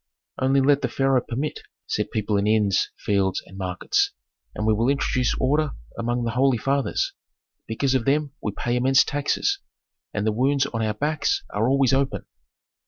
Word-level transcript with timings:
"Only 0.41 0.61
let 0.61 0.81
the 0.81 0.87
pharaoh 0.87 1.21
permit," 1.21 1.59
said 1.85 2.09
people 2.09 2.35
in 2.35 2.47
inns, 2.47 2.89
fields 2.97 3.43
and 3.45 3.55
markets, 3.55 4.13
"and 4.55 4.65
we 4.65 4.73
will 4.73 4.89
introduce 4.89 5.37
order 5.39 5.73
among 5.95 6.23
the 6.23 6.31
holy 6.31 6.57
fathers. 6.57 7.13
Because 7.67 7.93
of 7.93 8.05
them 8.05 8.33
we 8.41 8.51
pay 8.51 8.75
immense 8.77 9.03
taxes, 9.03 9.59
and 10.11 10.25
the 10.25 10.31
wounds 10.31 10.65
on 10.65 10.81
our 10.81 10.95
backs 10.95 11.43
are 11.53 11.69
always 11.69 11.93
open." 11.93 12.25